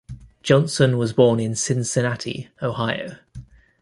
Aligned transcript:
Johnson 0.41 0.97
was 0.97 1.13
born 1.13 1.39
in 1.39 1.53
Cincinnati, 1.55 2.49
Ohio. 2.59 3.17